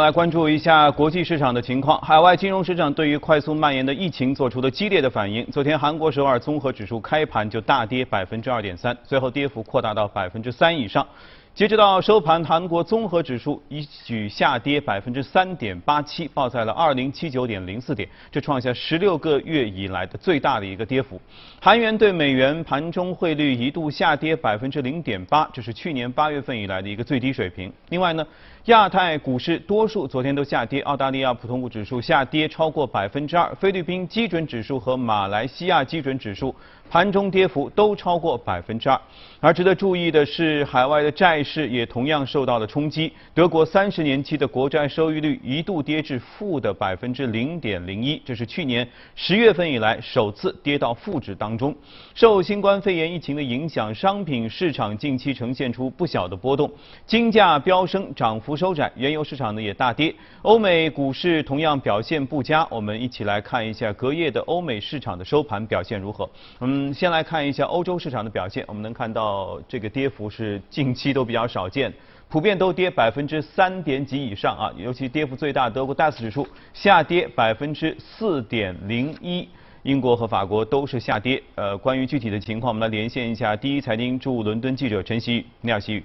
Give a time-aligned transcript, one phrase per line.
[0.00, 2.00] 来关注一下国际市场的情况。
[2.00, 5.44] 海外金融市场对于快速蔓延的疫情做出了激烈的反应。
[5.50, 11.06] 昨天，韩国首尔综合指数开盘就大跌百分之二点三，最后跌幅扩大到百分之三以上。
[11.56, 21.18] 截止到收盘，韩国综合指数一举下跌百分之三点八七，报在了二零七九点零四点，这创下十六个月以来的最大的一个跌幅。
[21.58, 27.72] 韩元对美元盘中汇率一度下跌百分之零点八，这是去年八月份以来的一个最低水平。
[27.88, 28.26] 另外呢，
[28.66, 36.54] 亚太股市多数昨天都下跌，澳大利亚普通股指数下跌超过百分之二，菲律宾基准指数和马来西亚基准指数。
[36.88, 38.96] 盘中跌幅都超过百分之二，
[39.46, 43.12] 而值得注意的是，海外的债市也同样受到了冲击。
[43.32, 51.72] 德国三十年期的国债收益率一度跌至负的百分之零点零一，这是去年十月份以来首次跌到负值当中。
[52.12, 56.68] 受新冠肺炎疫情的影响，商品市场近期呈现出不小的波动，
[57.06, 60.12] 金价飙升，涨幅收窄，原油市场呢也大跌。
[60.42, 66.28] 欧美股市同样表现不佳，我们一起来看一下隔夜的欧美市场的收盘表现如何。
[66.58, 66.88] 嗯。
[66.88, 68.64] 嗯，先来看一下欧洲市场的表现。
[68.66, 71.92] 我们能看到哦这个跌幅是近期都比较少见，
[72.28, 74.72] 普遍都跌百分之三点几以上啊。
[74.76, 79.48] 尤其跌幅最大，德国 DAX 指数下跌百分之四点零一，
[79.82, 81.42] 英国和法国都是下跌。
[81.54, 85.46] 呃，关于具体的情况，我们来连线一下第一财经驻伦敦记者陈曦。
[85.60, 86.04] 你好，曦宇。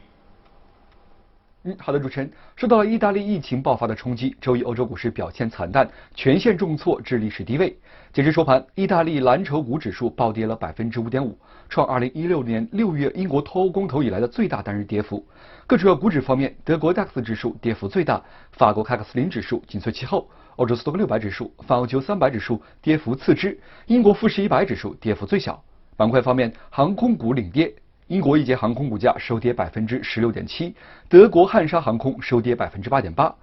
[1.63, 2.31] 嗯，好的，主持人。
[2.55, 7.77] 受到了意大利疫情爆发的冲击，周一欧洲股市表现惨淡，全线重挫至历史低位。
[8.11, 11.37] 截至收盘，意大利蓝筹股指数暴跌了百分之五点五，
[11.71, 15.25] 创二零一六年六月英国脱欧公投以来的最大单日跌幅。
[15.65, 25.63] 各主要股指方面，德国 DAX 指数跌幅最大，法国凯克斯林指数紧随其后，欧洲斯托克六百指数、泛欧九三百指数跌幅次之，英国富时一百指数跌幅最小。
[25.95, 27.73] 板块方面，航空股领跌。
[28.07, 30.75] 英国一节航空股价收跌百分之十六点七，
[31.07, 33.33] 德国汉莎航空收跌百分之八点八，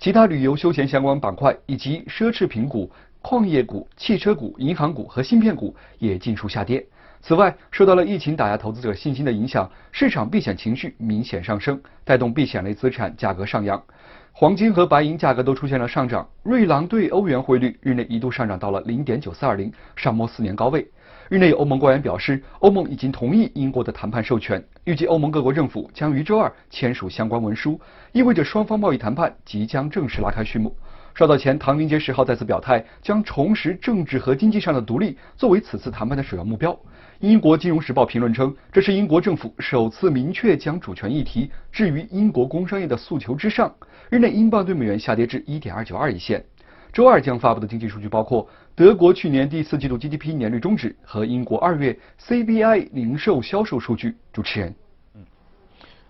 [0.00, 2.90] 其他旅游休闲相关板块以及奢侈品股、
[3.22, 6.84] 矿业股、汽车股、银行股和芯片股也尽数下跌。
[7.26, 13.82] 此外，受到了疫情打压投资者信心的影响，市场避险情绪明显上升，带动避险类资产价格上扬，
[14.30, 16.24] 黄金和白银价格都出现了上涨。
[16.44, 20.88] 瑞郎对欧元汇率日内一度上涨到了零点九四二零，上摸四年高位。
[21.28, 27.80] 日内，欧盟官员表示，欧盟已经同意英国的谈判授权，预计欧盟各国政府将于周二签署相关文书，
[28.12, 30.72] 意味着双方贸易谈判即将正式拉开序幕。
[31.16, 36.78] 稍早前，唐宁街十号再次表态，将重拾政治和经济上的独立作为此次谈判的首要目标。
[37.20, 43.74] 英国金融时报评论称，这是英国政府首次明确将主权议题置于英国工商业的诉求之上。
[44.10, 46.44] 日内，英镑对美元下跌至一点二九二一线。
[46.92, 54.14] 周二将发布的经济数据包括德国去年第四季度 GDP 年率终值和英国二月 CBI 零售销售数据。
[54.32, 54.74] 主持人，
[55.14, 55.22] 嗯，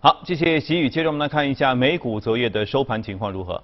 [0.00, 0.88] 好，谢谢习宇。
[0.88, 3.62] 接着我们来看一下美股昨夜的收盘情况如何。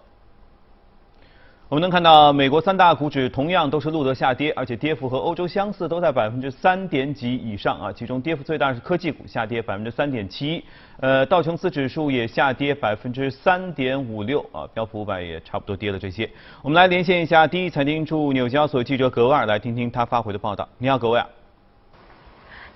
[1.73, 7.91] 我们能看到，美国三大股指同样都是录得下跌，而且跌幅和欧洲相似，都在百分之三点几以上啊。
[7.91, 10.63] 其中跌幅最大是科技股，下跌百分之三点七。
[11.01, 16.29] 呃，道琼斯指数也下跌百分之三点五六啊，标普五百也差不多跌了这些。
[16.61, 20.69] 我们来连线一下第一财经驻纽交所记者格威尔，来听听他发回的报道。
[20.77, 21.27] 你好，格威尔。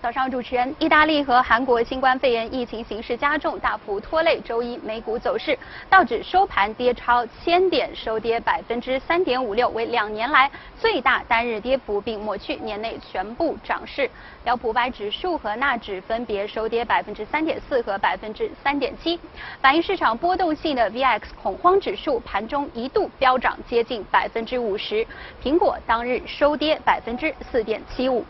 [0.03, 5.59] 早上，主持人，意大利和韩国新冠肺炎疫情形势加重，大幅拖累周一美股走势。
[5.89, 14.09] 道指收盘跌超千点，收跌百分之三点五六，为两年来最大单日跌幅，并抹去年内全部涨势。
[14.47, 19.19] 标普五百指数和纳指分别收跌百分之三点四和百分之三点七。
[19.61, 25.05] 反映市场波动性的 VX 恐慌指数盘中一度飙涨接近百分之五十。
[25.43, 28.25] 苹果当日收跌百分之四点七五。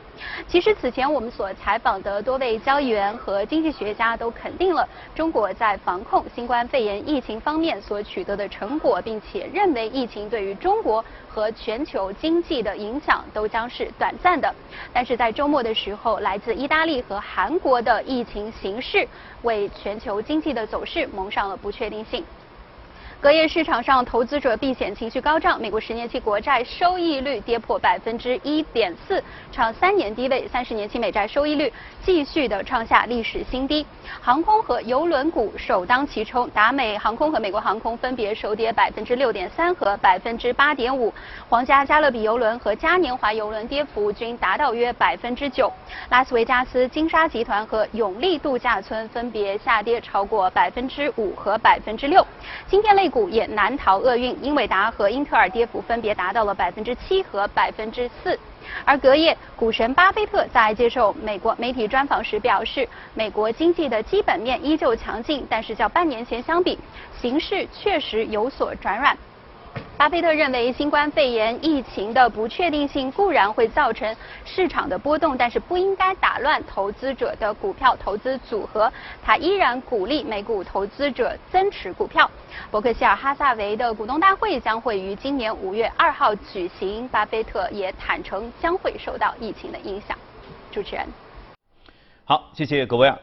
[0.48, 14.50] 其实此前我们所采访的多位交易员和经济学家都肯定了中国在防控新冠肺炎疫情方面所取得的成果，并且认为疫情对于中国和全球经济的影响都将是短暂的。
[14.90, 19.08] 但是在周末的时候，后来自意大利和韩国的疫情形势
[19.42, 22.24] 为全球经济的走势蒙上了不确定性。
[23.26, 29.20] 隔夜市场上，投资者避险情绪高涨，美国十年期国债收益率跌破百分之一点四，
[29.50, 31.72] 创三年低位；三十年期美债收益率
[32.04, 33.84] 继续的创下历史新低。
[34.20, 41.12] 航空和邮轮股首当其冲，达美航空和美国航空分别收跌百分之六点三和百分之八点五，
[41.48, 45.68] 皇家加勒比邮轮和嘉年华邮轮跌幅均达到约百分之九。
[46.10, 52.24] 拉斯维加斯金沙集团和永利度假村分别下跌超过百分之五和百分之六。
[52.68, 53.15] 今天类股。
[53.16, 58.38] 股也难逃厄运，英伟达和英特尔跌幅分别达到了百分之七和百分之四。
[58.84, 66.78] 而隔夜，股神巴菲特在接受美国媒体专访时表示，美国经济的基本面依旧强劲，但是较半年前相比，
[67.18, 69.16] 形势确实有所转软。
[69.98, 74.14] 巴菲特认为，新冠肺炎疫情的不确定性固然会造成
[74.44, 78.92] 市场的波动，但是不应该打乱投资者的股票投资组合。
[79.22, 82.30] 他依然鼓励美股投资者增持股票。
[82.70, 90.16] 伯克希尔哈萨维的股东大会将会于今年五月二号举行，巴菲特也坦诚将会受到疫情的影响。
[90.70, 91.06] 主持人，
[92.26, 93.18] 好，谢谢各位啊。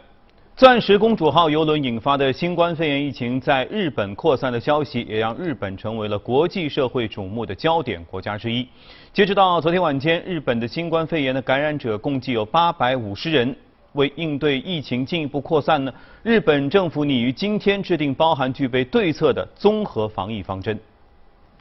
[0.56, 8.68] 钻石公主号游轮引发的新冠肺炎疫情在日本扩散的消息，也让日本成为了国际社会瞩目的焦点国家之一。
[9.12, 13.56] 截止到昨天晚间，日本的新冠肺炎的感染者共计有八百五十人。
[13.94, 20.80] 为应对疫情进一步扩散呢，日本政府拟于今天制定包含具备对策的综合防疫方针。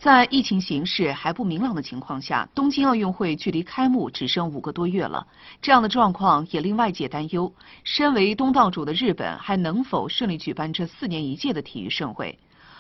[0.03, 5.25] 在疫情形势还不明朗的情况下，东京奥运会距离开幕只剩五个多月了。
[5.61, 7.55] 这样的状况也令外界担忧：
[7.85, 12.37] 身为东道主的日本还能否顺利举办这四年一届的体育盛会？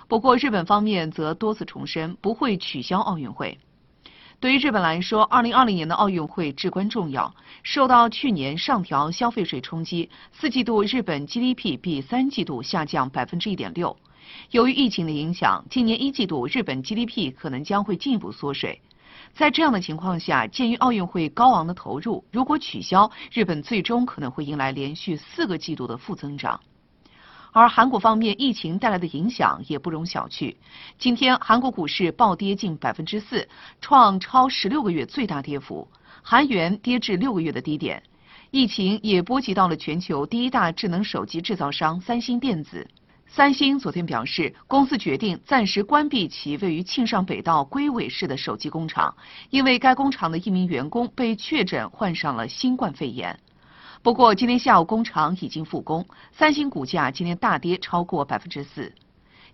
[0.08, 3.56] 不过，日本方面则多次重申不会取消奥运会。
[4.40, 7.32] 对于日本来说，2020年的奥运会至关重要。
[7.62, 13.96] 受到去年上调消费税冲击，四季度日本 GDP 比三季度下降百分之一点六。
[14.50, 18.80] 由于疫情的影响，今年一季度日本 GDP 可能将会进一步缩水。
[19.34, 26.60] 在这样的情况下，鉴于奥运会高昂的投入，如果取消，日本最终可能会迎来连续四个季度的负增长。
[27.54, 30.56] 而韩国方面，疫情带来的影响也不容小觑。
[30.98, 33.46] 今天，韩国股市暴跌近百分之四，
[33.80, 35.86] 创超十六个月最大跌幅，
[36.22, 38.02] 韩元跌至六个月的低点。
[38.50, 42.86] 疫情也波及到了全球第一大智能手机制造商三星电子。
[43.34, 49.16] 三星昨天表示，公司决定暂时关闭其位于庆尚北道龟尾市的手机工厂，
[49.48, 53.40] 因为该工厂的一名员工被确诊患上了新冠肺炎。
[54.02, 58.92] 不过，今天下午工厂已经复工，三星股价今天大跌超过百分之四。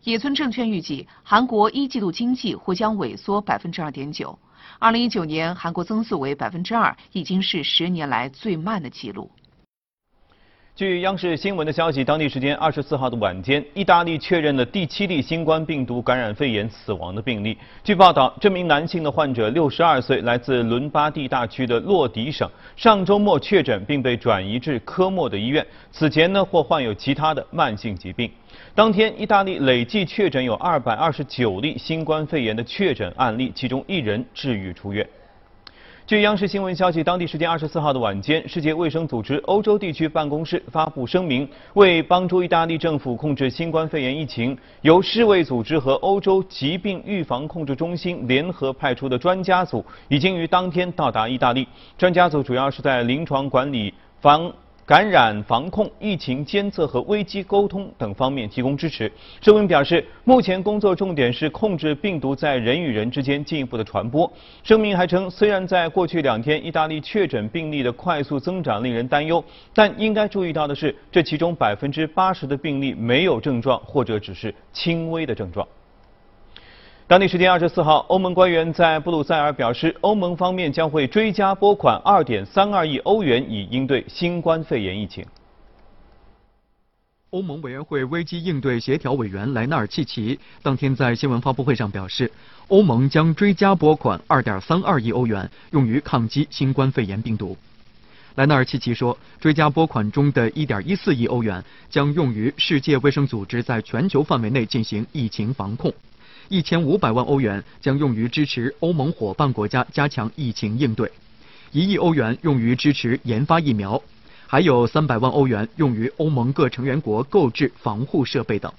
[0.03, 4.37] 野村证券预计，韩国一季度经济或将萎缩百分之二点九。
[4.81, 9.31] 二零一九年韩国增速为百分之二，已经是十年来最慢的记录。
[10.79, 17.59] 据央视新闻的消息，当地时间二十四号的晚间，意大利确认了第七例新冠病毒感染肺炎死亡的病例。
[17.83, 25.67] 据报道，这名男性的患者六十二岁，来自伦巴第大区的洛迪省，上周末确诊并被转移至科莫的医院。
[25.91, 28.31] 此前呢，或患有其他的慢性疾病。
[28.73, 35.05] 当天，意大利累计确诊有二百二十九例新冠肺炎的确诊案例，其中一人治愈出院。
[36.09, 51.69] 据央视新闻消息，当地时间二十四号的晚间，世界卫生组织欧洲地区办公室发布声明，为帮助意大利政府控制新冠肺炎疫情，由世卫组织和欧洲疾病预防控制中心联合派出的专家组，已经于当天到达意大利。
[51.99, 54.51] 专家组主要是在临床管理防。
[54.89, 59.13] 感染防控、疫情监测和危机沟通等方面提供支持。
[59.43, 64.33] 声明表示，目前工作重点是控制病毒在人与人之间进一步的传播。
[64.63, 69.45] 声明还称，虽然在过去两天意大利确诊病例的快速增长令人担忧，
[69.75, 75.69] 但应该注意到的是，这其中百分之八十的病例没有症状或者只是轻微的症状。
[77.09, 85.25] 当地时间二十四号，欧盟官员在布鲁塞尔表示，欧盟方面将会追加拨款二点三二亿欧元，以应对新冠肺炎疫情。
[87.31, 92.31] 欧盟委员会危机应对协调委员莱纳尔契奇当天在新闻发布会上表示，
[92.67, 97.57] 欧盟将追加拨款二点三二亿欧元，用于抗击新冠肺炎病毒。
[98.35, 105.91] 莱纳尔契奇说，追加拨款中的一点一四亿欧元将用于世界卫生组织在全球范围内进行疫情防控。
[106.49, 111.11] 一千五百万欧元将用于支持欧盟伙伴国家加强疫情应对，
[111.73, 114.03] 一亿欧元用于支持研发疫苗，
[114.47, 118.73] 还有三百万欧元用于欧盟各成员国购置防护设备等。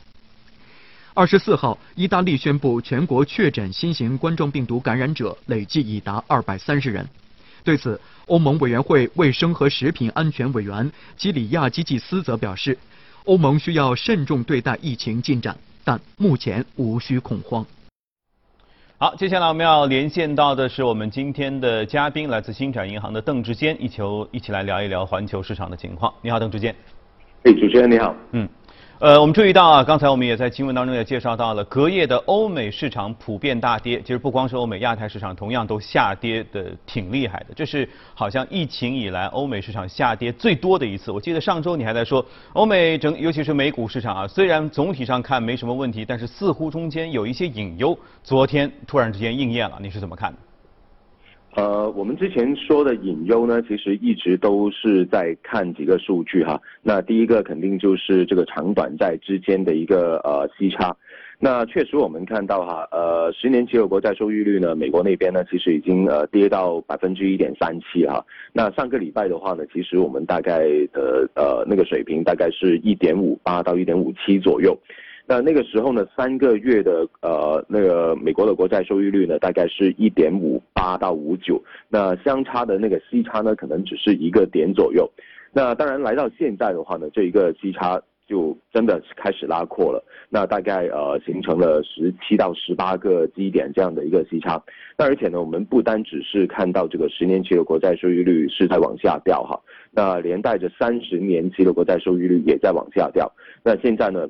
[1.13, 7.07] 二十四号，意大利宣布全国确诊新型冠状病毒感染者累计已达二百三十人。
[7.63, 12.77] 对此，欧盟委员会卫生和食品安全委员基里亚基季斯则表示，
[13.25, 15.55] 欧盟需要慎重对待疫情进展。
[15.83, 17.65] 但目前无需恐慌。
[18.97, 26.13] 好，接下来我们要连线到的是我们今天的嘉宾，来自星展银行的邓志坚，一球一起来聊一聊环球市场的情况。
[26.21, 26.75] 你好，邓志坚。
[27.43, 28.13] 哎，主持人你好。
[28.33, 28.47] 嗯，
[28.99, 34.01] 呃，我们注意到啊，刚才我们也在新闻当中也介绍到了，隔夜的欧美市场普遍大跌。
[34.01, 37.53] 其实不光是欧美，亚太市场同样都下跌的挺厉害的。
[37.55, 41.11] 这是好像疫情以来欧美市场下跌最多的一次。
[41.11, 47.97] 我记得上周你还在说，欧美整，尤其是美股市场啊，虽然总体上看没什么问题，但是似乎中间有一些隐忧。
[48.21, 50.37] 昨天突然之间应验了，你是怎么看的？
[51.59, 56.57] 呃，我们之前说的隐忧呢，其实一直都是在看几个数据哈。
[56.81, 60.95] 那第一个肯定就是这个长短债之间的一个呃息差。
[61.37, 68.25] 那确实我们看到哈，呃，十年期的国债收益率呢，美国那边呢其实已经呃跌到百分之一点三七哈。
[68.53, 70.59] 那上个礼拜的话呢，其实我们大概
[70.93, 74.77] 的呃那个水平大概是一点五八到一点五七左右。
[75.29, 85.07] 那那个时候呢，三个月的呃那个美国的国债收益率呢，大概是一点五八到五九，那相差的那个息差呢，可能只是一个点左右。
[85.53, 90.03] 那当然来到现在的话呢，这一个息差就真的开始拉阔了。
[90.29, 94.59] 那大概呃形成了十七到十八个基点这样的一个息差。
[94.97, 103.31] 那而且呢，我们不单只是看到这个十年期的国债收益率是在往下掉哈，那连带着三十年期的国债收益率也在往下掉。
[103.63, 104.27] 那现在呢？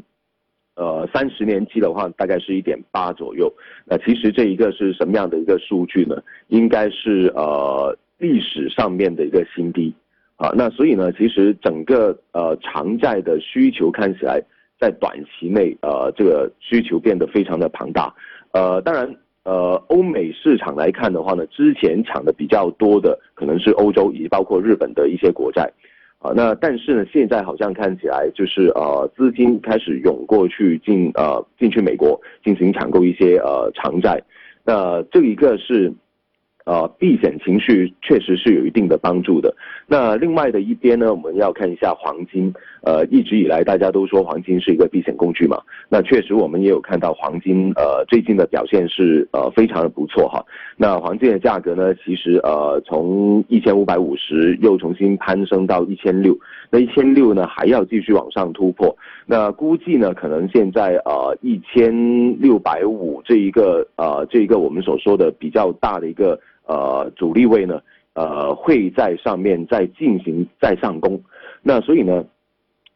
[0.79, 3.51] 呃，三十年期的话，大概是一点八左右。
[3.83, 6.15] 那其实这一个是什么样的一个数据呢？
[6.48, 9.93] 应该是呃历史上面的一个新低
[10.38, 10.53] 啊。
[10.55, 14.41] 那所以呢，其实整个呃长债的需求看起来
[14.79, 18.15] 在短期内呃这个需求变得非常的庞大。
[18.53, 25.69] 呃，当然呃欧美市场来看的话呢，之前抢的比较多的可能是欧洲以及包括日本的一些国债。
[26.20, 34.22] 啊，那但是呢，现在好像看起来就是呃，资金开始涌过去进呃进去美国进行抢购一些呃长债，
[34.64, 35.94] 那这一个是。
[36.66, 39.56] 呃，避险情绪确实是有一定的帮助的。
[39.88, 42.54] 那另外的一边呢，我们要看一下黄金。
[42.81, 45.62] 呃，一直以来大家都说黄金是一个避险工具嘛。
[45.89, 50.43] 那确实我们也有看到黄金呃最近的表现是呃非常的不错哈。
[50.77, 56.38] 那黄金的价格呢，其实呃从一千五百五十又重新攀升到一千六，
[56.69, 58.95] 那一千六呢还要继续往上突破。
[59.25, 66.39] 那估计呢可能现在呃一千六百五这一个呃这一个我们所说的比较大的一个。
[66.69, 67.81] 呃，主力位呢，
[68.13, 71.19] 呃，会在上面再进行再上攻，
[71.63, 72.24] 那所以呢，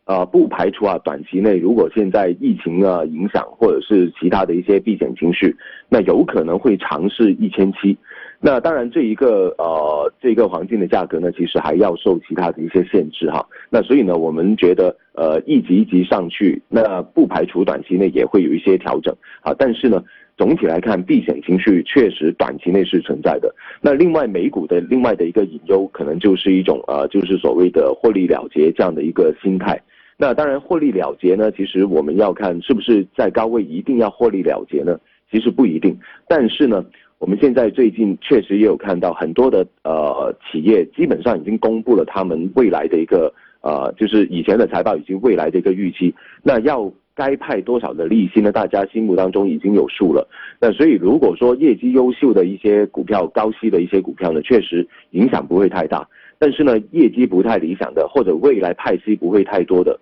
[0.05, 5.55] 呃，不排除啊，短期内如果现在疫情啊影响，或者是其他的一些避险情绪，
[5.88, 7.98] 那有可能会尝试一千七。
[8.39, 13.48] 那当然，这一个呃，这个黄金的价格呢，其实还要受其他的一些限制哈。
[13.69, 19.53] 那所以呢，我们觉得呃，一级一级上去，那不排除短期内也会有一些调整啊。
[19.57, 20.03] 但是呢。
[20.36, 23.53] 总体来看，避险情绪确实短期内是存在的。
[23.79, 29.79] 那另外，美股的另外的一个隐忧，可能就是一种呃，就是所谓的获利了结这样的一个心态。
[30.24, 34.98] 那当然，获利了结呢，其实我们要看是不是在高位一定要获利了结呢？
[35.30, 36.00] 其实不一定。
[36.30, 36.86] 但是呢，
[37.18, 46.15] 我们现在最近确实也有看到很多的呃企业，基本上已经公布了他们未来的一个呃，就是以前的财报以及未来的一个预期。
[46.42, 46.89] 那要。
[47.15, 48.51] 该派多少的利息呢？
[48.51, 50.27] 大家心目当中已经有数了。
[50.60, 56.10] 那所以如果说业绩优秀的一些股票、高息的一些股票呢，确实影响不会太大。
[56.39, 60.00] 但是呢，业绩不太理想的，或者未来派息不会太多的，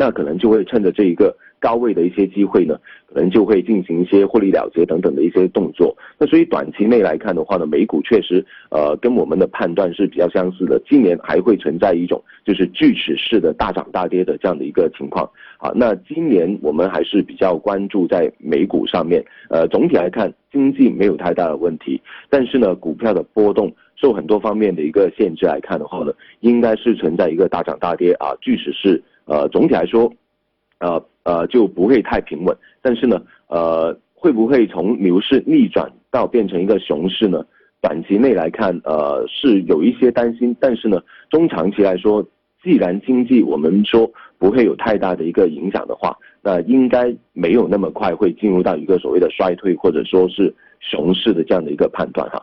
[0.00, 1.36] 那可能就会趁着这一个。
[1.62, 2.74] 高位的一些机会呢，
[3.06, 5.94] 可能就会进行一些获利了结等等的一些动作。
[6.18, 10.80] 那所以短期内来看的话呢，美股确实呃跟我们的判断是比较相似的。
[10.88, 15.28] 今年还会存在一种就是锯齿式的大涨大跌的这样的一个情况。
[15.58, 19.22] 好，那今年我们还是比较关注在美股上面。
[19.50, 29.02] 呃，总体来看经济没有太大的问题，但是呢，股票的波动受很多方面的一个限制来看的话呢，应该是存在一个大涨大跌啊，锯齿式。
[29.30, 30.12] 呃，总体来说。
[30.82, 37.44] 呃呃就不会太平稳，但是呢，呃会不会从牛市逆转到变成一个熊市呢？
[37.82, 42.24] 短期内来看，呃是有一些担心，但是呢，中长期来说，
[42.62, 52.42] 既然经济我们说不会有太大的一个影响的话，那应该没有那么快会进入到一个所谓的衰退或者说是熊市的这样的一个判断哈。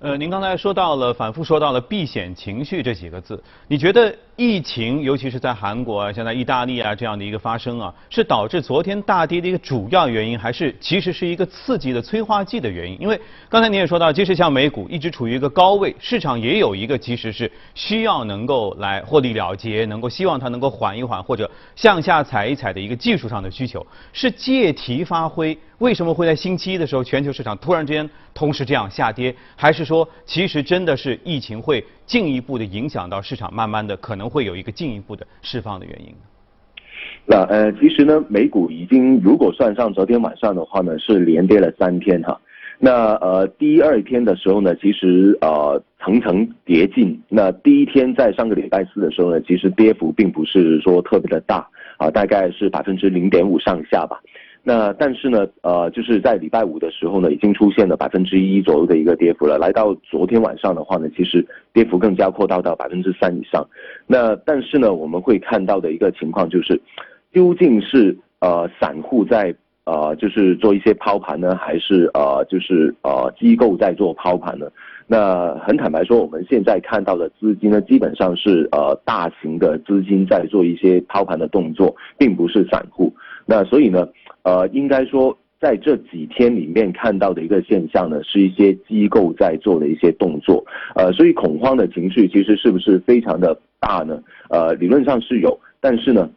[0.00, 12.98] 呃，您刚才说到了，反复说到了避险情绪这几个字，你觉得疫情，尤其是在韩国啊，像在意大利啊这样的一个发生啊，是导致昨天大跌的一个主要原因，还是其实是一个刺激的催化剂的原因？
[12.98, 13.20] 因为
[13.50, 25.56] 刚才您也说到，即使像美股一直处于一个高位，市场也有一个其实是需要能够来获利了结，能够希望它能够缓一缓或者向下踩一踩的一个技术上的需求，是借题发挥。
[25.80, 29.34] 为什么会在星期一的时候，全球市场突然之间同时这样下跌？
[29.56, 36.12] 还是说，其实真的是疫情会进一步的影响到市场，慢慢的可能会有一个进一步的释放的原因？
[37.24, 42.36] 那呃，其实呢，美股已经如果算上昨天晚上的话呢，是连跌了三天哈。
[42.80, 47.22] 那呃，第二天的时候呢，其实呃层层叠进。
[47.28, 51.64] 那第一天在上个礼拜四的时候呢，其实跌幅并不是说特别的大
[51.96, 54.20] 啊，大概是百分之零点五上下吧。
[54.62, 59.56] 那但是呢，呃，就是在礼拜五的时候呢，已经出现了百分之一左右的一个跌幅了。
[59.56, 63.66] 来到昨天晚上的话呢，其实跌幅更加扩大到百分之三以上。
[64.06, 66.78] 那但是呢，我们会看到的一个情况就是，
[67.32, 74.66] 究竟是呃散户在呃就是做一些抛盘呢，还是呃就是呃机构在做抛盘呢？
[75.06, 83.10] 那很坦白说，我们现在看到的资金呢，基本上是呃大型的资金在做一些抛盘的动作，并不是散户。
[83.46, 84.06] 那所以呢？
[84.42, 90.64] 呃，应该说，在这几天里面看到的一个现象呢，是一些机构在做的一些动作。
[90.94, 94.22] 呃，所以恐慌的情绪其实是不是非常的大呢？
[94.48, 96.30] 呃，理论上是有，但是呢，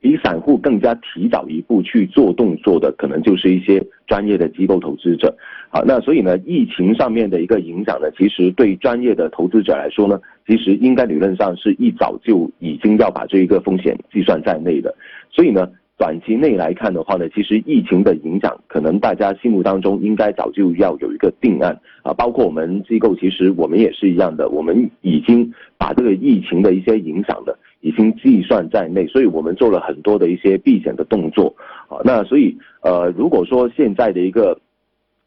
[0.00, 5.32] 比散户更加提早一步去做动作的，可能就是一些专业的机构投资者。
[5.68, 14.92] 好，那所以呢，疫情上面的一个影响呢，其实对专业的投资者来说呢，其实应该理论上是一早就已经要把这一个风险计算在内的。
[15.30, 15.70] 所以呢。
[16.00, 22.10] 短期内来看的话呢，其实疫情的影响，可能大家心目当中应该早就要有一个定案啊。
[22.14, 31.54] 包括我们机构，其实我们也是一样的，我们已经把这个疫情的一些影响的已经计算在内，所以我们做了很多的一些避险的动作
[31.90, 32.00] 啊。
[32.02, 34.58] 那所以呃，如果说现在的一个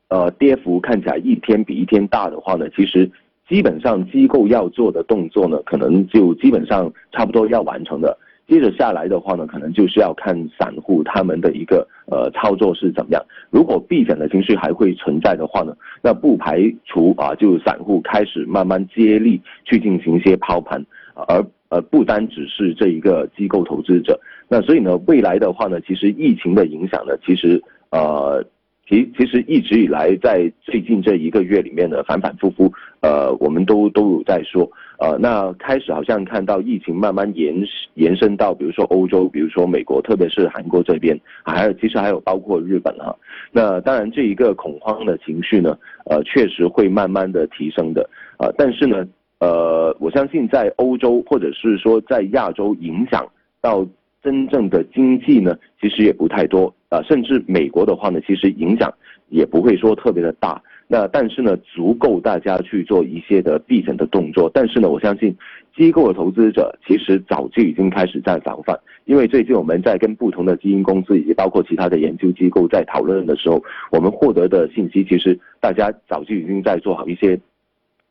[0.08, 3.08] 呃跌幅看起来一天比一天大的话呢，其实
[3.48, 8.18] 基本上机构要做的动作呢，可能就基本上差不多要完成的。
[8.48, 13.24] 接着下来的话呢，可能就是要看散户他们的一个呃操作是怎么样。
[13.50, 20.86] 如果避险的情绪还会存在的话呢，那不排除啊，就散户开始慢慢接力去进行一些抛盘，
[21.16, 24.20] 而呃不单只是这一个机构投资者。
[24.48, 28.46] 那所以呢，未来的话呢，其实疫情的影响呢，其实呃。
[28.86, 37.56] 其其实一直以来，在最近这一个月里面呢，反反复复，呃，我们都都有在说，呃，那开始好像看到疫情慢慢延
[37.94, 43.16] 延伸到，比如说欧洲，比如说美国，特别是韩国这边，还有其实还有包括日本哈。
[43.54, 49.08] 那当然这一个恐慌的情绪呢，呃，确实会慢慢的提升的，啊，但是呢，
[49.40, 53.26] 呃，我相信在欧洲或者是说在亚洲影响
[53.62, 53.88] 到。
[54.24, 58.92] 真正的经济呢，其实也不太多啊，甚至美国的话呢，其实影响
[59.28, 60.62] 也不会说特别的大。
[60.88, 64.50] 那但是呢，足够大家去做一些的避险的动作。
[64.54, 65.36] 但是呢，我相信
[65.76, 77.40] 机构的投资者其实早就已经开始在防范，因为最近我们在跟不同的基金公司以及包括其他的研究机构在讨论的时候，我们获得的信息其实大家早就已经在做好一些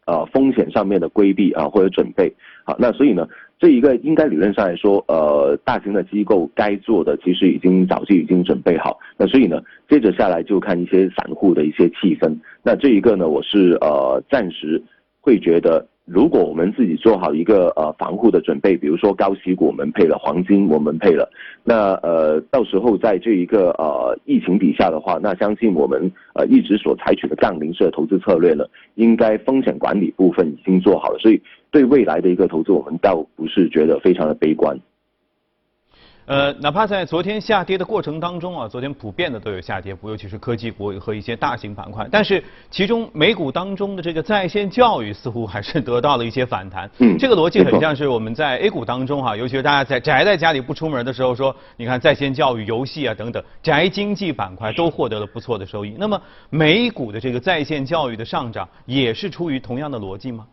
[0.07, 2.33] 呃风险上面的规避啊或者准备。
[2.65, 3.27] 好，那所以呢。
[3.63, 8.99] 这一个应该理论上来说，呃，大型的机构该做的其实已经早就已经准备好。
[9.17, 12.37] 那所以呢，接着下来就看一些散户的一些气氛。
[12.65, 14.83] 那这一个呢，我是呃暂时
[15.21, 15.87] 会觉得。
[16.05, 21.31] 如果我们自己做好一个呃防护的准备，比如说高息股我们配了，黄金我们配了，
[21.63, 28.65] 那呃到时候在这一个呃疫情底下的话，那相信我们呃一直所采取的杠铃式的投资策略呢，
[28.97, 34.77] 应该风险管理部分已经做好了，所以对未来的一个投资，我们倒不是觉得非常的悲观。
[36.25, 42.07] 呃，哪怕在昨天下跌的过程当中啊，昨天普遍的都有下跌幅，尤其是科技股和一些大型板块。
[42.11, 46.89] 但是其中美股当中的这个在线教育似乎还是得到了一些反弹。
[46.99, 55.97] 嗯，这个逻辑很像是我们在 A 股当中哈，尤其是大家在宅在家里不出门的时候，说你看在线教育、游戏啊等等宅经济板块都获得了不错的收益。
[55.99, 60.47] 那么美股的这个在线教育的上涨也是出于同样的逻辑吗？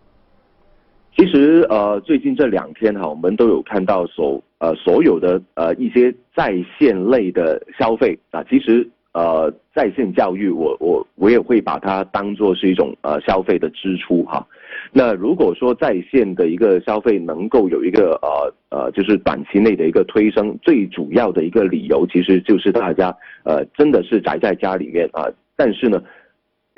[1.15, 14.47] 其实呃，最近这两天哈，我们都有看到所呃所有的呃一些在线类的消费啊，其实呃在线教育，我我我也会把它当做是一种呃消费的支出哈。
[14.93, 26.01] 那如果说在线的一个消费能够有一个呃呃就是短期内的一个推升，最主要的一个理由其实就是大家呃真的是宅在家里面啊，但是呢。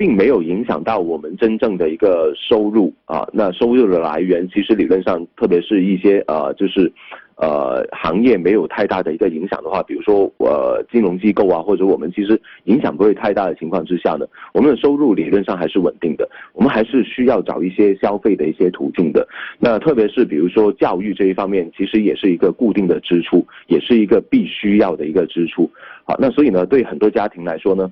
[0.02, 6.90] 并没有影响到我们真正的一个收入啊，那收入的来源其实理论上，特别是一些呃，就是
[7.36, 16.28] 呃行业没有太大的一个影响的话，比如说呃金融机构啊，或者我们其实影响不会太大的情况之下呢，我们的收入理论上还是稳定的。
[16.52, 19.24] 我们还是需要找一些消费的一些途径的。
[19.60, 25.70] 那特别是比如说教育这一方面，其实也是一个固定的支出，也是一个必须要的一个支出。
[26.02, 27.88] 好，那所以呢，对很多家庭来说呢。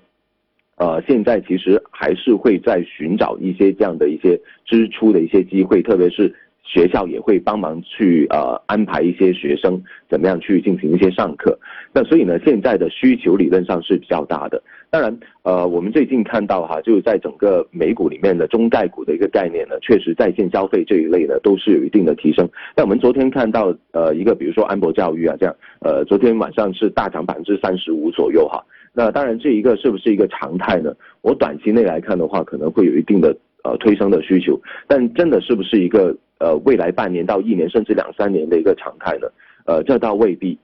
[0.80, 11.58] 呃，现在其实还是会在寻找一些这样的一些支出的一些机会，特别是学校也会帮忙去呃安排一些学生怎么样去进行一些上课。
[11.92, 14.62] 那所以呢，现在的需求理论上是比较大的。
[14.88, 22.48] 当然，呃，我们最近看到哈，就是在整个美股里面的中概股的一个概念呢，确实在线消费这一类呢都是有一定的提升。
[22.74, 28.64] 那我们昨天看到呃一个，比如说安博教育啊这样，呃，昨天晚上是大涨百分之三十五左右哈。
[28.92, 30.94] 那当然这一个是不是一个常态呢？
[31.22, 39.28] 我短期内来看的话，可能会有一定的呃推升的需求，但真的是不是一个呃未来半年到一年甚至两三年的一个常态呢？
[39.66, 40.58] 呃，这倒未必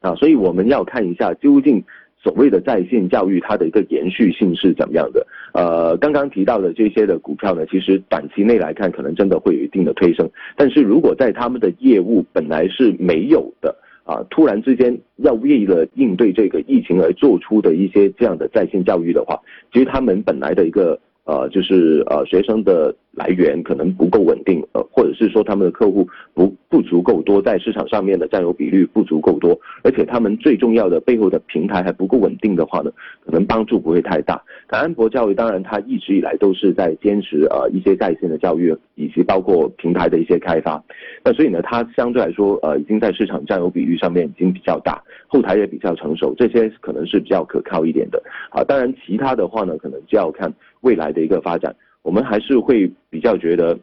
[0.00, 1.82] 啊，所以我们要看一下究竟。
[2.18, 5.24] 所谓的在线教育，它的一个延续性是怎么样的？
[5.52, 10.28] 呃，刚刚提到的这些的股票呢，其实短期内来看，可能真的会有一定的推升。
[10.56, 19.38] 但是如果在他们的业务本来是没有的啊，突然之间要为了应对这个疫情而做出的一些这样的在线教育的话，
[19.72, 20.98] 其实他们本来的一个。
[21.26, 32.92] 呃，就是呃，学生的来源可能不够稳定，呃，或者是说他们的客户不不足够多，在市场上面的占有比率不足够多，而且他们最重要的背后的平台还不够稳定的话呢，
[33.24, 34.40] 可能帮助不会太大。
[34.68, 40.82] 感恩博教育当然，它一直以来都是在坚持呃一些在线的教育，以及包括平台的一些开发。
[41.24, 48.22] 那所以呢，它相对来说呃已经在市场占有比率上面已经比较大，后台也比较成熟，这些可能是比较可靠一点的。
[48.50, 50.52] 啊，当然其他的话呢，可能就要看。
[50.82, 53.76] 未来的一个发展，我们还是会比较觉得。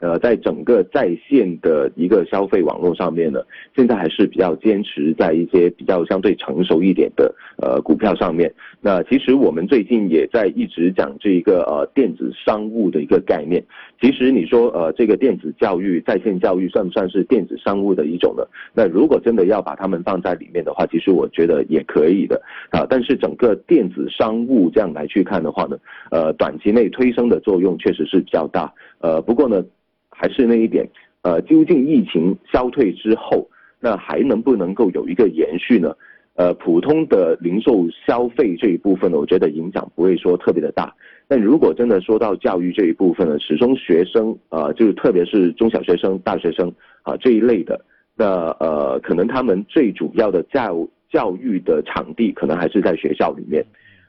[0.00, 3.40] 呃，在整个在线的一个消费网络上面呢，
[3.74, 8.52] 现在还是比较坚持在一些比较相对成熟一点的呃股票上面。
[8.82, 13.64] 那其实我们最近也在一直讲这一个呃电子商务的一个概念。
[13.98, 18.44] 其实你说呃这个电子教育、在线教育算不算是电子商务的一种呢？
[18.74, 22.84] 那如果真的要把它们放在里面的话，其实我觉得也可以的啊。
[22.90, 25.78] 但是整个电子商务这样来去看的话呢，
[26.10, 28.70] 呃短期内推升的作用确实是比较大。
[28.98, 29.64] 呃不过呢。
[30.14, 30.88] 还是那一点，
[31.22, 33.46] 呃，究竟疫情消退之后，
[33.80, 35.94] 那还能不能够有一个延续呢？
[36.36, 40.92] 呃，普通的零售消费这一部分呢，我觉得影响不会说特别的大。
[41.28, 46.72] 但如果真的说到教育这一部分呢，始终学生啊，就是特别是中小学生、大学生
[47.02, 47.80] 啊这一类的，
[48.16, 53.64] 那呃，可能他们最主要的教教育的场地，可能还是在学校里面。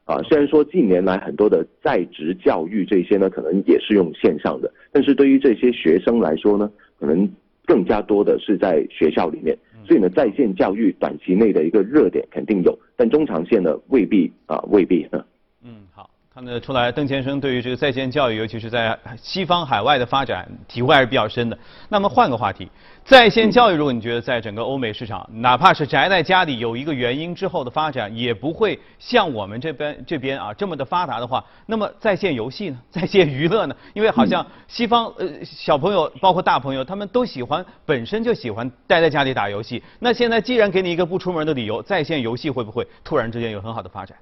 [0.06, 7.28] 啊，虽然说近年来很多的在职教育这些呢，可能也是用线上的，但是对于这些学生来说呢，可能
[7.66, 15.26] 更加多的是在学校里面，所以呢，在线教育短期内的一个热点肯定有，但中长线呢未必啊，未必呢。
[15.64, 16.08] 嗯，好。
[16.36, 21.58] 看得出来，邓先生对于这个在线教育，尤其是在西方海外的发展，体会还是比较深的。
[21.88, 22.70] 那么换个话题，
[23.06, 33.76] 在线教育，如果你觉得在整个欧美市场，哪怕是宅在家里有一个原因之后的发展，也不会像我们这边这边啊这么的发达的话，那么在线游戏呢，在线娱乐呢？
[33.94, 39.82] 因为好像西方呃小朋友包括大朋友，他们都喜欢本身就喜欢待在家里打游戏。
[40.00, 44.18] 那现在既然给你一个不出门的理由，在线游戏会不会突然之间有很好的发展？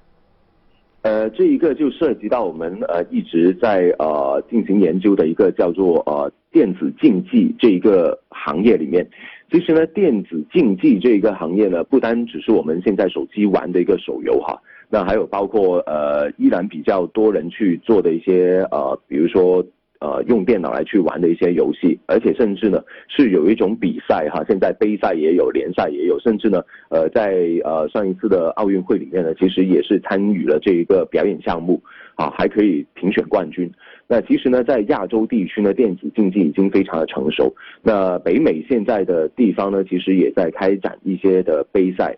[1.04, 9.06] 呃，这一个就涉及到我们呃一直在呃进行研究的一个叫做呃电子竞技这一个行业里面。
[9.50, 19.62] 其实呢，电子竞技这一个行业呢，不单只是我们现在手机玩的一个手游哈，那还有包括呃依然比较多人去做的一些呃，比如说。
[20.04, 31.82] 呃，用电脑来去玩的一些游戏，而且甚至呢是有一种比赛哈，现在杯赛也有，联赛也有，甚至呢，呃，在呃上一次的奥运会里面呢，其实也是参与了这一个表演项目
[32.16, 33.70] 啊，还可以评选冠军。
[34.06, 37.50] 那其实呢，在亚洲地区呢，电子竞技已经非常的成熟。
[37.82, 42.14] 那北美现在的地方呢，其实也在开展一些的杯赛。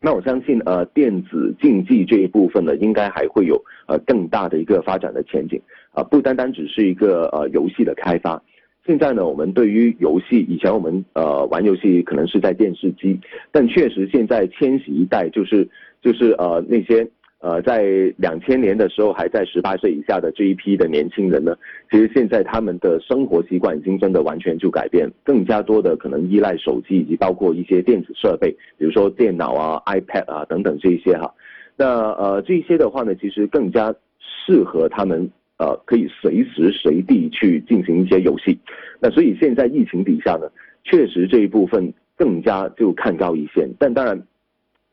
[0.00, 5.58] 那我相信呃，电子竞技这一部分呢，应该还会有呃更大的一个发展的前景。
[5.94, 8.42] 啊，不单单只是一个呃游戏的开发，
[8.84, 13.18] 现在呢，我们对于游戏，以前我们呃玩游戏可能是在电视机，
[13.52, 15.68] 但确实现在千禧一代就是
[16.02, 21.56] 就是呃那些呃在两千年的时候还在十八岁以下的这一批的年轻人呢，
[21.88, 31.32] 其实现在他们的生活习惯已经真的完全就改变，更加多的可能依赖手机以及包括一些电子设备，比如说电脑啊、iPad 啊等等这一些哈，
[31.76, 35.30] 那呃这些的话呢，其实更加适合他们。
[35.56, 38.58] 呃，可以随时随地去进行一些游戏，
[39.00, 40.50] 那所以现在疫情底下呢，
[40.82, 43.70] 确实这一部分更加就看高一线。
[43.78, 44.20] 但当然，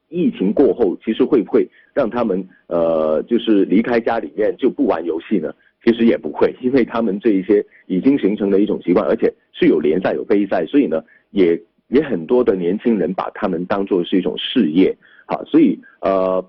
[0.10, 5.52] 疫情过后，其实会不会让他们呃，就是离开家里面就不玩游戏呢？
[5.84, 14.95] 其实也不会，因为他们这一些已经形成了一种习惯，而且是有联赛有杯赛，所以呢，也也很多的年轻人把他们当做是一种事业，
[15.26, 16.45] 好，所以呃。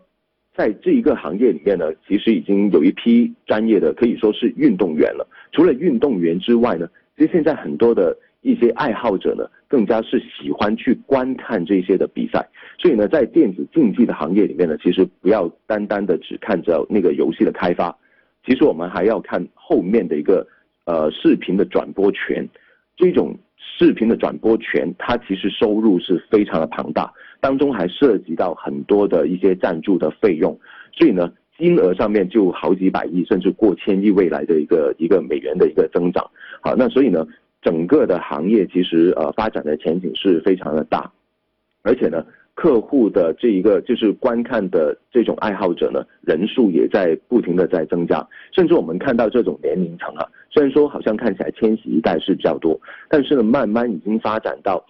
[0.55, 5.27] 在这一个行业里面呢，其实已经有一批专业的，可以说是运动员了。
[5.53, 12.47] 除了运动员之外呢，其实现在很多的一些爱好者呢，更加是喜欢去观看这些的比赛。
[12.79, 17.97] 所以呢，在电子竞技的行业里面呢，其实不要单单的只看着那个游戏的开发，
[18.45, 20.47] 其实我们还要看后面的一个
[20.85, 22.47] 呃视频的转播权。
[22.95, 27.11] 这种视频的转播权，它其实收入是非常的庞大，
[27.43, 30.59] 当中还涉及到很多的一些赞助的费用。
[30.97, 31.31] 所以呢。
[31.59, 36.29] 金额上面就好几百亿，甚至过千亿，未来的一个一个美元的一个增长。
[36.61, 37.25] 好，那所以呢，
[37.61, 41.09] 整个的行业其实呃发展的前景是非常的大，
[41.83, 42.25] 而且呢，
[42.55, 54.85] 客户的这一个就是观看的这种爱好者呢，人数也在不停的在增加，甚至我们看到这种年龄层啊，虽然说好像看起来千禧一代是比较多，但是呢，慢慢已经发展到。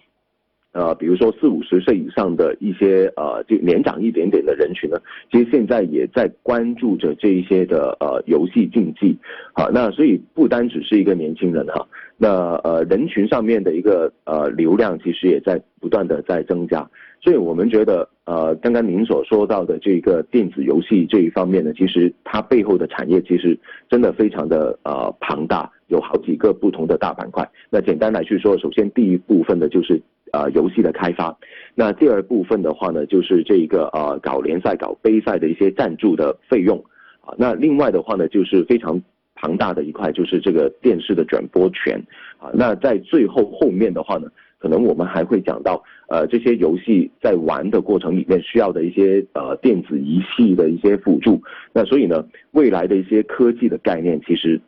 [0.73, 4.97] 呃，比如说四五十岁以上的一些呃，就年长一点点的人群呢，
[5.31, 9.15] 其实现在也在关注着这一些的呃游戏竞技，
[9.53, 16.89] 好，那所以不单只是一个年轻人哈，那呃人群上面的一个呃流量其实也在不断的在增加，
[17.21, 23.55] 所以我们觉得呃刚刚您所说到的这个电子游戏这一方面呢，其实它背后的产业其实
[23.87, 27.47] 真的非常的呃庞大，有好几个不同的大板块。
[27.69, 30.01] 那简单来去说，首先第一部分的就是。
[30.33, 31.37] 呃，游戏的开发，
[31.75, 36.83] 那第二部分的话呢，就是这一个呃搞联赛、搞杯赛的一些赞助的费用
[37.21, 37.35] 啊。
[37.37, 38.99] 那另外的话呢，就是非常
[39.35, 42.01] 庞大的一块，就是这个电视的转播权
[42.39, 42.49] 啊。
[42.51, 51.39] 那在最后后面的话呢，可能我们还会讲到呃这些游戏在玩的过程里面需要的一些呃电子仪器的一些辅助。
[51.71, 54.59] 那所以呢，未来的一些科技的概念其实。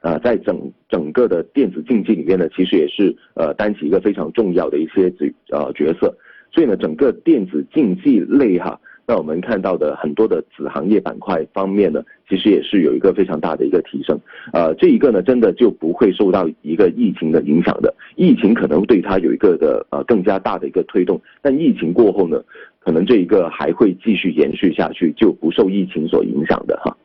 [0.00, 6.14] 呃，在整整个的电子竞技里面呢，其实也是呃担起一个非常重要的一些角呃角色，
[6.52, 14.16] 所以呢，整个电子竞技类哈，那我们看到的很多的子行业板块方面呢，其实也是有一个非常大的一个提升，
[14.52, 22.40] 呃，这一个呢，真的就不会受到一个疫情的影响的，疫情可能对它有一个的呃更加大的一个推动，但疫情过后呢，
[22.78, 26.96] 可能这一个还会继续延续下去，就不受疫情所影响的哈。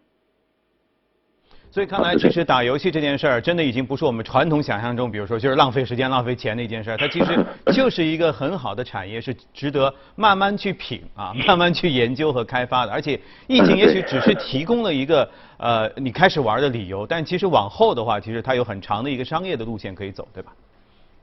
[1.73, 6.97] 所以看来，其实打游戏这件事儿，真的已经不是我们传统想象中，比如说就是浪费时间、浪费钱的一件事儿。
[6.97, 12.91] 它其实 就是一个很好的产业，是值得慢慢去品啊， 慢慢去研究和开发的。
[12.91, 20.53] 而且疫情也许只是提供了一个呃你开始玩的理由，但其实往后的话，其实它有很长的一个商业的路线可以走，对吧？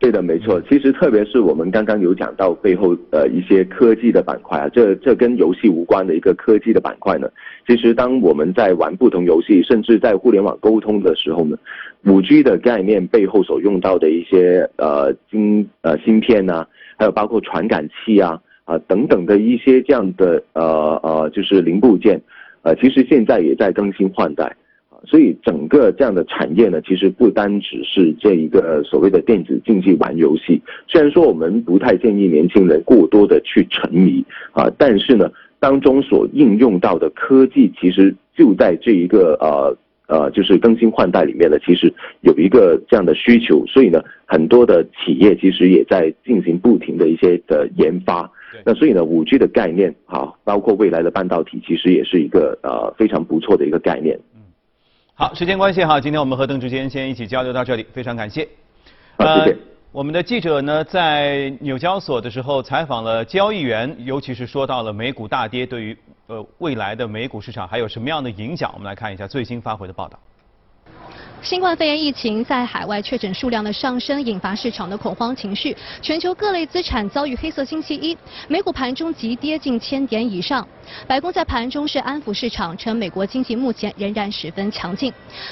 [0.01, 0.59] 对的，没错。
[0.63, 7.29] 其实特别是我们刚刚有讲到背后呃一些科技的板块啊，这这跟游戏无关的一个科技的板块呢。
[7.67, 11.55] 其实当我们在玩不同游戏，甚至在互联网沟通的时候呢，
[12.07, 22.19] 五 G 的概念背后所用到的一些呃晶呃芯片呐，还有包括传感器啊啊等等的一些这样的呃呃就是零部件，
[22.63, 24.57] 呃其实现在也在更新换代。
[25.05, 30.61] 所以整个这样的产业呢，其实不单只是这一个所谓的电子竞技玩游戏。
[30.87, 43.65] 虽然说我们不太建议年轻人过多的去沉迷啊，但是呢，当中所应用到的科技，其实就在这一个呃呃，就是更新换代里面呢，其实有一个这样的需求。
[43.67, 48.31] 所以呢，很多的企业其实也在进行不停的一些的研发。
[48.65, 54.19] 那所以呢，五 G 的概念啊，包括未来的半导体，其实也是一个呃非常不错的一个概念。
[55.21, 58.49] 好，时间关系哈，今天我们和邓志坚先一起交流到这里，非常感谢。
[59.19, 59.47] 呃，
[59.93, 70.19] 我们的记者呢在纽交所的时候采访了交易员，尤其是说到了美股大跌对于呃未来的美股市场还有什么样的影响，我们来看一下最新发回的报道。
[71.43, 80.67] 新冠肺炎疫情在海外确诊数量的上升，引发市场的恐慌情绪，全球各类资产遭遇黑色星期一，美股盘中急跌近千点以上。
[81.07, 85.11] 白宫在盘中是安抚市场，称美国经济目前仍然十分强劲。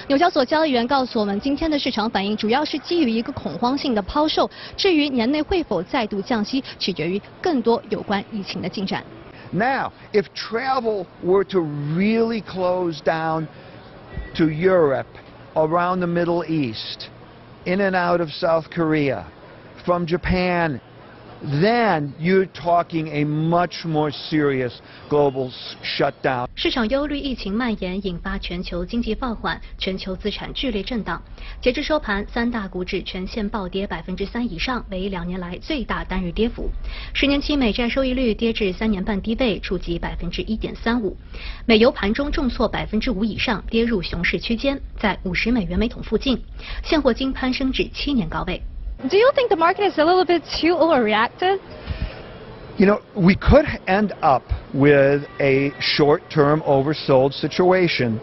[0.09, 9.03] 纽交所交易员告诉我们，今天的市场反应主要是基于一个恐慌性的抛售，至于年内会否再度降息，取决于更多有关疫情的进展。
[9.51, 13.47] Now, if travel were to really close down
[14.35, 15.07] to Europe.
[15.65, 17.09] Around the Middle East,
[17.67, 19.31] in and out of South Korea,
[19.85, 20.81] from Japan,
[21.45, 24.73] then you're talking a much more serious
[25.09, 25.51] global
[25.83, 26.49] shutdown.
[26.55, 31.23] 市场忧虑疫情蔓延引发全球经济放缓，全球资产剧烈震荡。
[31.61, 36.71] 截至收盘，三大股指全线暴跌百分之三以上，为两年来最大单日跌幅。
[37.15, 41.17] 十年期美债收益率跌至三年半低位，触及百分之一点三五。
[41.67, 46.43] 美油盘中重挫百分之五以上，跌入熊市区间，在五十美元每桶附近。
[46.83, 48.61] 现货金攀升至七年高位。
[49.07, 51.59] Do you think the market is a little bit too overreacted?
[52.79, 54.43] You know, we could end up
[54.75, 58.21] with a short-term oversold situation.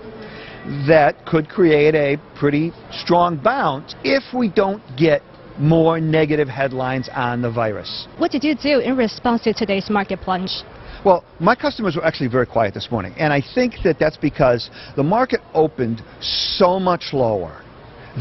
[0.88, 5.22] that could create a pretty strong bounce if we don't get
[5.60, 8.08] more negative headlines on the virus.
[8.18, 10.64] What did you do in response to today's market plunge?
[11.06, 14.72] Well, my customers were actually very quiet this morning, and I think that that's because
[14.96, 17.62] the market opened so much lower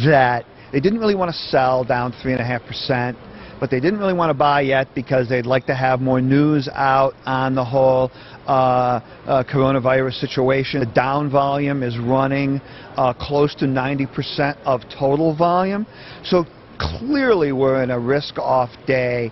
[0.04, 3.15] that they didn't really want to sell down 3.5%,
[3.59, 6.69] but they didn't really want to buy yet because they'd like to have more news
[6.73, 8.11] out on the whole
[8.47, 10.79] uh, uh, coronavirus situation.
[10.79, 12.61] The down volume is running
[12.95, 15.85] uh, close to 90% of total volume.
[16.23, 16.45] So
[16.77, 19.31] clearly we're in a risk-off day.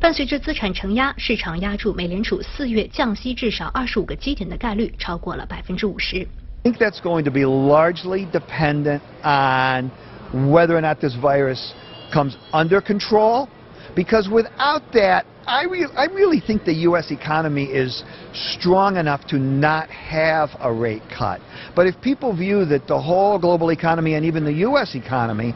[0.00, 6.26] 伴随着资产承压，市场压住美联储四月降息至少二十五个基点的概率超过了百分之五十。
[6.64, 9.90] I think that's going to be largely dependent on
[10.33, 11.73] whether or not this virus
[12.13, 13.49] comes under control.
[13.95, 17.09] Because without that, I, re I really think the U.S.
[17.09, 21.39] economy is strong enough to not have a rate cut.
[21.75, 24.93] But if people view that the whole global economy and even the U.S.
[24.93, 25.55] economy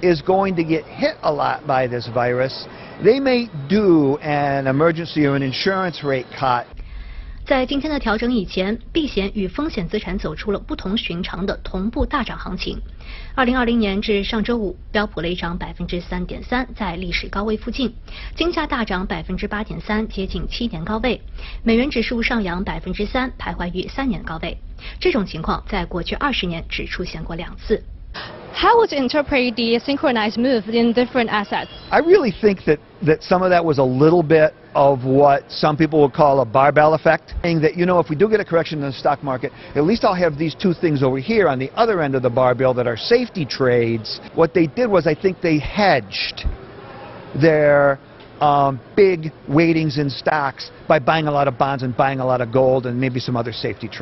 [0.00, 2.66] is going to get hit a lot by this virus,
[3.04, 6.66] they may do an emergency or an insurance rate cut
[7.52, 12.80] 在今天的调整以前，避险与风险资产走出了不同寻常的同步大涨行情。
[13.34, 17.90] 二零二零年至上周五，标普累涨百分之三点三，在历史高位附近；
[18.34, 21.20] 金价大涨百分之八点三，接近七年高位；
[21.62, 24.56] 美元指数上扬百分之三，徘徊于三年高位。
[24.98, 27.84] 这种情况在过去二十年只出现过两次。
[28.14, 31.70] How would you interpret the synchronized move in different assets?
[31.90, 35.76] I really think that, that some of that was a little bit of what some
[35.76, 37.34] people would call a barbell effect.
[37.42, 39.84] Saying that, you know, if we do get a correction in the stock market, at
[39.84, 42.74] least I'll have these two things over here on the other end of the barbell
[42.74, 44.20] that are safety trades.
[44.34, 46.44] What they did was I think they hedged
[47.40, 47.98] their
[48.40, 52.40] um, big weightings in stocks by buying a lot of bonds and buying a lot
[52.40, 54.00] of gold and maybe some other safety trades.